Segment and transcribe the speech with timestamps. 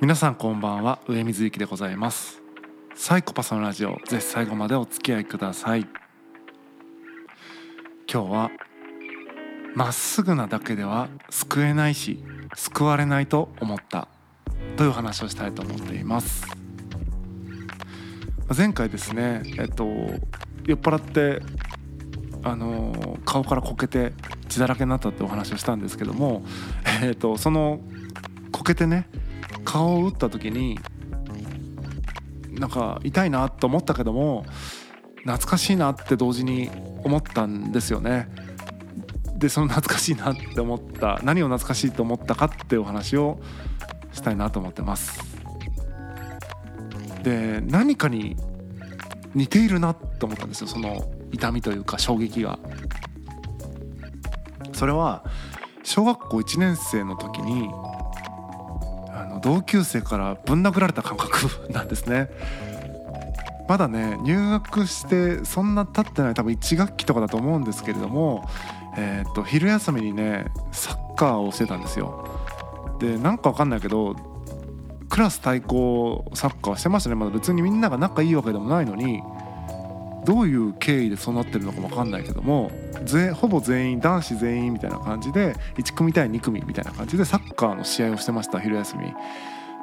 [0.00, 1.00] 皆さんこんばんは。
[1.08, 2.40] 上水幸でございます。
[2.94, 3.98] サイコパスのラジオ。
[4.06, 5.88] ぜひ最後までお付き合いください。
[8.08, 8.50] 今日は
[9.74, 12.22] まっすぐなだけでは救えないし
[12.54, 14.06] 救われないと思った。
[14.76, 16.46] という話をしたいと思っています。
[18.56, 19.84] 前回ですねえっと
[20.64, 21.42] 酔っ払って
[22.44, 24.12] あの顔からこけて
[24.48, 26.44] 血だらけになったってお話をしたんですけども、
[27.02, 27.80] えっとその
[28.52, 29.08] こけてね
[29.68, 30.80] 顔を打った時に
[32.52, 34.46] なんか痛いなと思ったけども
[35.18, 36.70] 懐かしいなって同時に
[37.04, 38.30] 思ったんですよね。
[39.36, 43.40] でその懐かしいなって思った何を懐かしいと思ったかっていうお話を
[44.10, 45.20] したいなと思ってます。
[47.22, 48.36] で何かに
[49.34, 52.58] 似ているなと思ったんですよその痛みというか衝撃が。
[54.72, 55.24] それは
[55.82, 57.68] 小学校1年生の時に
[59.38, 62.30] 同級生からぶん殴られた感覚なんですね。
[63.68, 68.48] まだね入学してそんな経ってない多分1学期とかだと思うんですけれども、
[68.96, 72.26] えー、と昼休みにねサッカーをしてたんですよ。
[72.98, 74.16] でなんか分かんないけど
[75.10, 77.14] クラス対抗サッカーしてましたね。
[77.16, 79.22] まだ別にみんなが仲いいわけでもないのに
[80.24, 82.70] どういう経緯でそうなってるのかも分かんないけども
[83.34, 89.12] ほぼ全員男子全員みたいな感じで1組対2組みたいな感じでサッカーの試合をしてました昼休み。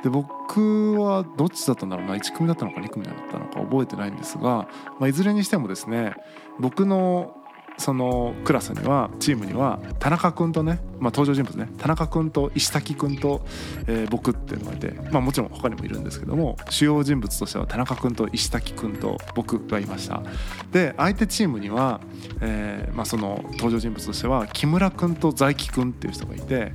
[0.03, 4.67] で僕はどっちだったんだろうな1組だったのか2組だったのか覚えてないんですが、
[5.00, 6.13] まあ、いずれにしてもですね
[6.59, 7.36] 僕の
[7.78, 13.45] そのクラスにはチームには田中君とね、まあ、登場人物ね田中君と石崎君と、
[13.88, 20.23] えー、僕っていうのがいて、まあ、もちろん他にもいるんですけども主要人物としては田中君と石崎君と僕がいました。
[20.72, 22.00] で相手チームには、
[22.42, 26.72] えーまあ、その登場人物としては木村君と財木君っていう人がいて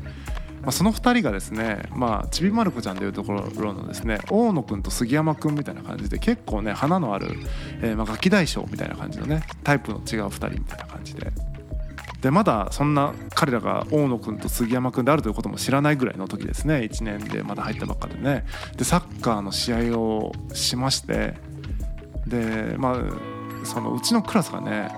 [0.63, 7.29] まあ、その2人がですね、まあ、ちびまる子ちゃんでいうところのですね大野くんと杉山くんみたいな感じで結構ね花のある、
[7.83, 11.31] えー、まあガキ大将みたいな感じのねタイプの違う2人みたいな感じで。
[12.21, 18.45] でまだそんな彼らが大野くんと杉山くんであるということも知らないぐらいの時ですね1年でまだ入ったばっかでね
[18.77, 21.33] でサッカーの試合をしまして
[22.27, 24.91] でまあそのうちのクラスがね、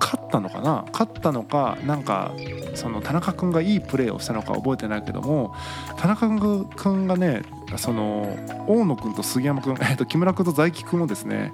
[0.00, 0.86] 勝ったのかな？
[0.92, 2.32] 勝ったのかなんか
[2.74, 5.54] その田中君がいいプレーをしたのか覚えてないけども
[5.98, 6.28] 田中
[6.76, 7.42] 君がね
[7.76, 8.36] その
[8.68, 11.52] 大野君と杉山君、えー、と木村君と財木君をですね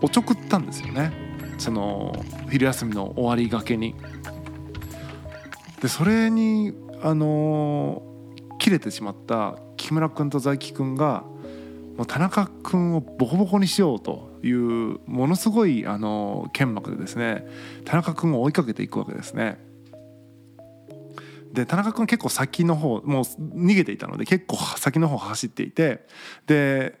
[0.00, 1.12] おちょくったんですよね
[1.58, 3.94] その昼休みの終わりがけに。
[5.82, 11.24] でそれにあのー、切れてしまった木村君と財木君が
[11.96, 17.46] もう田中君をボコボコにしようというものすごいあの剣幕でですね
[17.84, 19.58] 田中君を追いかけていくわけですね。
[21.52, 26.04] で田中君結構先の方もう逃げていたので結構先の方走っていて
[26.46, 26.98] で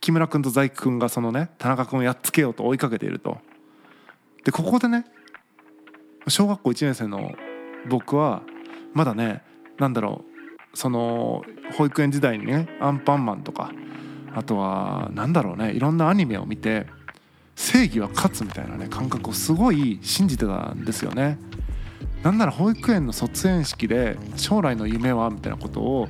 [0.00, 3.38] 木村君と財木君がそのね田中君をやっつけようと追いかけていると。
[4.44, 5.04] でここでね
[6.26, 7.32] 小学校1年生の
[7.88, 8.42] 僕は
[8.94, 9.42] まだね
[9.78, 10.24] 何だろ
[10.72, 11.44] うその
[11.76, 13.72] 保育園時代にねアンパンマンとか
[14.34, 16.86] あとは何だろうねいろんなアニメを見て
[17.56, 21.38] 正義は勝つみたいなね感覚をすごい信じてたんですよね。
[22.22, 26.08] なんなら保育園の卒園式で将来の夢はみたいなことを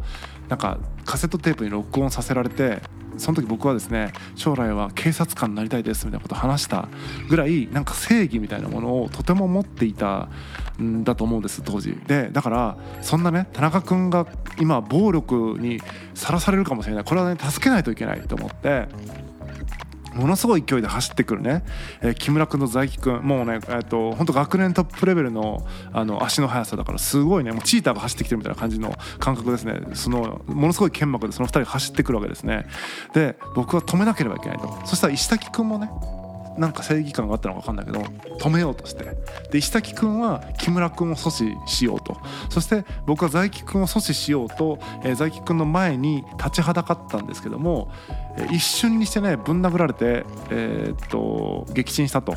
[0.49, 2.81] なんかカセットテープに録音させられて
[3.19, 6.89] その時僕はですね将来は警察官になりたいですみたいなことを話した
[7.29, 10.29] ぐらいなんか正義みたいなものをとても持っていた
[10.81, 11.95] んだと思うんです当時。
[12.06, 14.27] でだからそんなね田中君が
[14.61, 15.81] 今暴力に
[16.15, 17.05] さらされるかもしれない。
[17.05, 18.89] これはね助けないといけないと思って。
[20.19, 21.65] ものすごい勢いで走ってくるね、
[22.03, 27.53] えー、木村君と財木君もうね、えーと、本当学年トップレベルのあの足の速さだからすごいね。
[27.53, 29.81] もうチーターが走ってきてるみたいな感じの感覚ですね。
[29.95, 32.67] そのものすごい剣幕でその2人が走ってくるわけですね。
[33.15, 34.81] で僕は止めなければいけないと。
[34.84, 35.91] そしたら石崎君もね
[36.58, 38.00] なんか正義感があったのか分かんないけど
[38.38, 39.04] 止めようとして。
[39.50, 42.16] で石崎君は木村君を阻止しようと。
[42.50, 47.90] そして僕は財木君を阻止しようと、えー、財木君の前に立ちはだかったんですけども、
[48.50, 52.34] 一瞬にしてねぶん殴られて、えー、っと撃沈したと。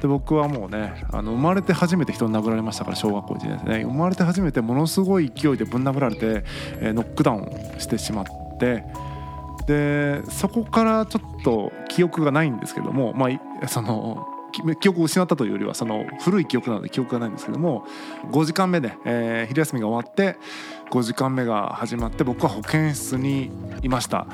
[0.00, 3.84] で僕はもうねあの生まれて初めて人に殴られましたから小学校1年生ね。
[3.84, 6.44] 生まれて初めてものすごい勢いでぶん殴られて、
[6.80, 8.24] えー、ノックダウンしてしまっ
[8.58, 8.84] て
[9.66, 13.28] でそこからちょっと記憶がないんですけどもま
[13.62, 14.26] あその
[14.80, 17.86] 記憶を失ったというよりはその古い記憶なので記憶がないんですけども
[18.30, 20.36] 5時間目で、えー、昼休みが終わって
[20.90, 23.50] 5時間目が始まって僕は保健室に
[23.82, 24.26] いました。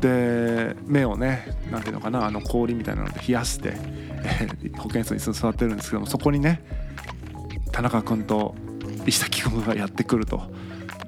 [0.00, 6.62] で目をね何ていうのかなあの氷みたいなので冷やして、えー、保健室に座ってるんですけどもそこにね
[7.70, 8.54] 田中君と
[9.04, 10.42] 石崎君がやってくると。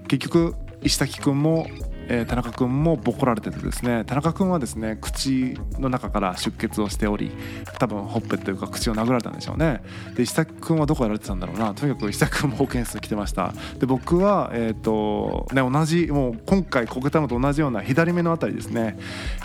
[0.08, 1.66] 結局石崎君も
[2.08, 7.30] えー、田中君もボコられててですね田中君はですね口の中から出血をしており
[7.78, 9.82] 多分ほっぺというか口を殴られたんでしょうね。
[10.14, 11.74] で石崎君はどこやられてたんだろうな。
[11.74, 13.52] とにかく石崎君も保健室来てました。
[13.78, 18.98] で僕はえっ、ー、とね同じもう今回こけたのと同じような左目のあたりですね。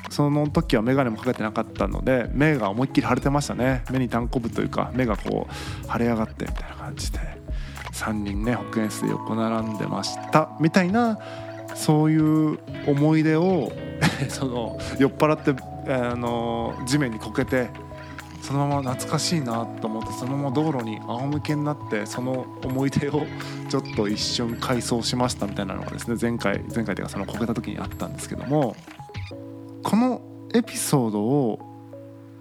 [0.09, 3.83] その時は眼鏡もかけてなかったので目が思いっきり腫れてましたね。
[3.91, 7.19] 目にたんこぶというか目がこう腫れ上がってみたいな感じで
[7.93, 10.49] 3人ね保健室で横並んでました。
[10.59, 11.19] みたいな
[11.75, 13.71] そういう思い出を
[14.29, 15.61] その酔っ払って
[15.91, 17.69] あの地面にこけて
[18.41, 23.25] そのまま懐かしいなと思ってそのまま道路に仰向けになってその思い出を
[23.69, 28.75] ちょっと一瞬回想しましたみたいなのがですね前回前回というかそのこけた時にあったんですけども
[29.81, 30.21] この
[30.53, 31.59] エピソードを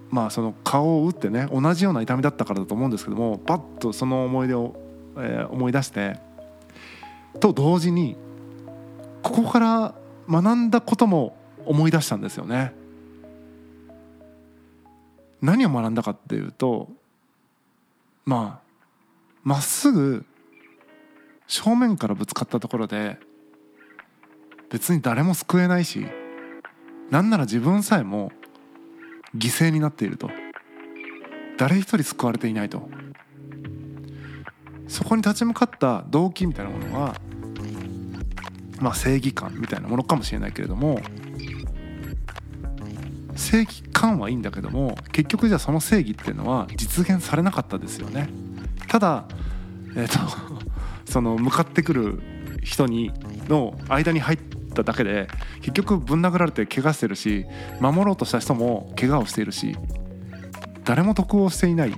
[0.09, 4.75] まあその顔を打ってね同じような痛みだったからだと思うんですけどもパッとその思い出を、
[5.17, 6.19] えー、思い出して
[7.39, 8.17] と同時に
[9.33, 9.95] ここから
[10.29, 11.35] 学んだことも
[11.65, 12.71] 思い出したんですよね。
[15.41, 16.87] 何を学んだかっていうと
[18.25, 18.97] まあ
[19.43, 20.23] まっすぐ
[21.47, 23.17] 正面からぶつかったところで
[24.69, 26.05] 別に誰も救えないし
[27.09, 28.31] なんなら自分さえも
[29.35, 30.29] 犠牲になっていると
[31.57, 32.87] 誰一人救われていないと
[34.87, 37.15] そこに立ち向かった動機みたいなものは
[38.79, 41.01] まあ正義感みたいなものかもしれないけれども
[43.35, 48.29] 正義感はいいんだけども結局じゃあその正義っていうのは実現されなかったですよね。
[48.87, 49.25] ただ
[49.95, 50.63] えっ、ー、と
[51.11, 52.21] その向かってくる
[52.63, 53.11] 人に
[53.47, 54.39] の間に入っ
[54.73, 55.27] ただけで
[55.61, 57.45] 結局ぶん殴られて怪我してるし
[57.79, 59.75] 守ろうとした人も怪我をしているし
[60.83, 61.93] 誰も得をしていない。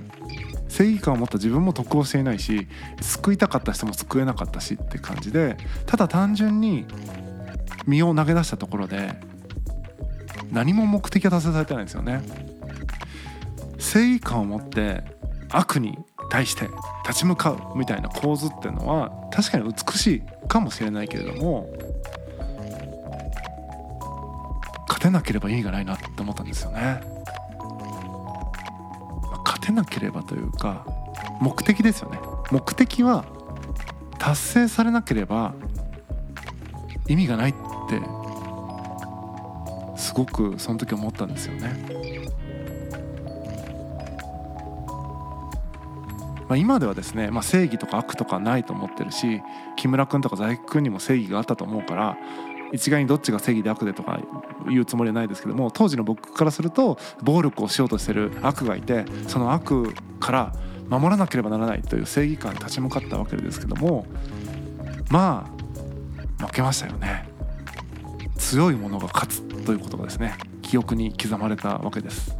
[0.68, 2.66] 正義感を持った自分も得をしていないし
[3.00, 6.86] 救いたかった人も救えなかったしって感じでただ単純に
[7.86, 9.14] 身を投げ出したところで
[10.50, 12.22] 何も目的が達成されてないんですよね。
[13.78, 15.04] 正義感を持って
[15.50, 15.98] 悪に
[16.30, 16.68] 対して
[17.06, 21.68] 立ち向かうみたいな構図っていうのは確かに美しいかもしれないけれども
[24.88, 27.00] 勝てなければ意味がないなって思ったんですよね。
[29.66, 30.86] てなければというか
[31.40, 32.18] 目的ですよね
[32.52, 33.24] 目的は
[34.18, 35.54] 達成されなければ
[37.08, 37.54] 意味がないっ
[37.88, 38.00] て
[40.00, 41.96] すごくその時思ったんですよね。
[46.48, 49.42] まあ、今ではですね、まあ、正義とか悪とかないと思ってるし
[49.74, 52.16] 木村君とか財木君にも正義があったと思うから
[52.72, 54.20] 一概にどっちが正義で悪でとか
[54.68, 60.52] 言うつもりはないですけども当時の僕からすると暴力をしようとしてる悪がいてその悪から
[60.88, 64.06] 守らなければならないという正義感に立ち向かったわけですけども
[65.10, 65.50] ま
[66.40, 67.28] あ負けましたよね。
[68.36, 72.36] 強いものが勝つということがですね記憶に刻まれたわけです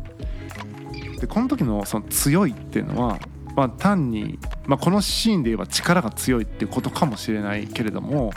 [1.21, 3.19] でこの時のその強いっていうのは、
[3.57, 8.33] まあ、単に、まあ、このシーンで言えば力が強いっていうことかもしれないけれども、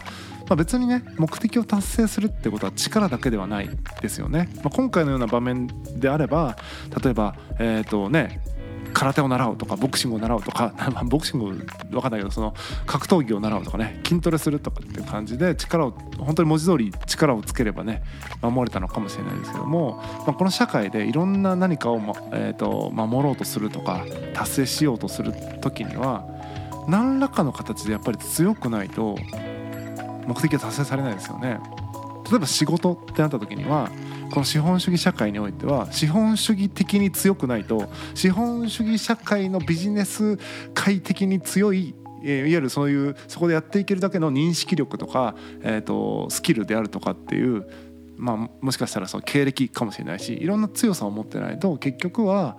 [0.49, 3.69] まあ、別にね目的を達成するってことは力だけではない
[4.01, 5.67] ですよね、まあ、今回のような場面
[5.99, 6.57] であれば
[7.03, 8.41] 例えばえっ、ー、とね
[8.93, 10.73] 空手を習うとかボクシングを習うとか
[11.05, 12.55] ボクシング分かんないけどその
[12.87, 18.01] 格闘技を習うとかね筋トレするとかっていう感じで力を本当に文字通り力をつければね
[18.41, 26.25] 守れたのかもしれないですけども、まあ、この社会でいろんな何かを、まえーと、守ろうとするとか達成しようとする時には
[26.87, 29.17] 何らかの形でやっぱり強くないと
[30.29, 31.59] 目的は達成されないですよね。
[32.29, 33.89] 例えば仕事ってなった時には
[34.29, 40.37] この資本主義社会においては資本主義的に強くないと資本主義社会のビジネス
[40.75, 47.65] 界的に強いいわゆるそういうそこでやっていけるだけの認識力とか、えーと、スキルであるとかっていう、
[48.17, 52.57] まあ、もしかしたらその経歴かもしれないしいろんな強さを持ってないと結局は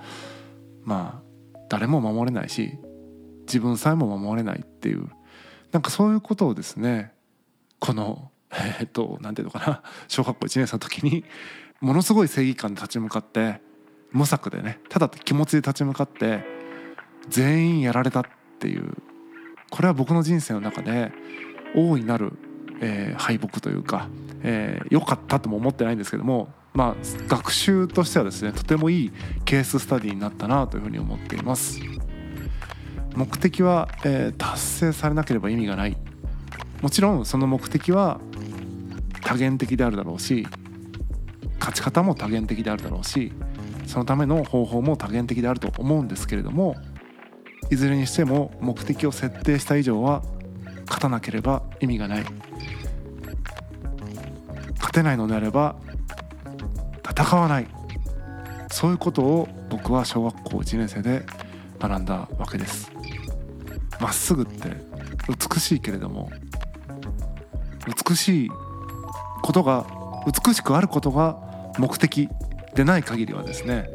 [0.83, 1.23] ま
[1.55, 2.79] あ誰も守れないし
[3.47, 5.09] 自分さえも守れないっていう
[5.71, 7.12] なんかそういうことをですね
[7.81, 11.25] このえー、っと何ていうのかな小学校1年生の時に
[11.81, 13.61] ものすごい正義感で立ち向かって
[14.13, 16.45] 無策でねただ気持ちで立ち向かって
[17.29, 18.25] 全員やられたっ
[18.59, 18.93] ていう
[19.71, 21.13] これは僕の人生の中で
[21.77, 22.33] 大いなる、
[22.81, 24.09] えー、敗北というか
[24.43, 29.13] 良、えー、かったとも思ってないんですけどもまあ学習としてはですねとてもいい
[29.45, 31.81] ケーススタディになったなというふうに思っています。
[33.17, 35.97] 目的は、えー、達成されなければ意味がない。
[36.83, 38.21] もちろんその目的は
[39.23, 40.47] 多元的であるだろうし
[41.59, 43.33] 勝ち方も多元的であるだろうし
[43.87, 46.77] そのための方法も多元的であると思うんですけれども
[47.71, 50.23] いずれにしても目的を設定した以上は
[50.87, 52.25] 勝たなければ意味がない。
[54.75, 55.77] 勝てないのであれば
[57.09, 57.69] 戦わない。
[58.73, 61.25] そういうことを僕は小学校1年生で
[61.79, 62.91] 学んだわけです。
[64.01, 64.71] まっすぐって
[65.29, 66.29] 美しいけれども
[68.09, 68.51] 美しい
[69.43, 69.87] ことが
[70.27, 71.39] 美しくあることが
[71.79, 72.29] 目的
[72.75, 73.89] でない限りはですね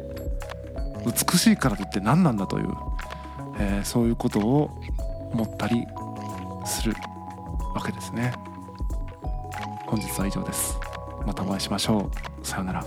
[1.06, 2.68] 美しいからといって何なんだという、
[3.58, 4.70] えー、そういうことを
[5.32, 5.86] 思ったり
[6.66, 6.94] する
[7.74, 8.32] わけですね。
[9.86, 10.76] 本日は以上です。
[11.24, 12.10] またお会いしましょ
[12.42, 12.46] う。
[12.46, 12.84] さようなら。